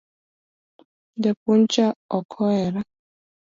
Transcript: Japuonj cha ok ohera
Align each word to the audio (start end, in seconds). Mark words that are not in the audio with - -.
Japuonj 1.21 1.65
cha 1.73 1.87
ok 2.17 2.31
ohera 2.45 2.81